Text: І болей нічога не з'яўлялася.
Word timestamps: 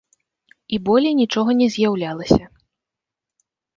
І 0.77 0.77
болей 0.87 1.13
нічога 1.21 1.51
не 1.59 1.67
з'яўлялася. 1.75 2.43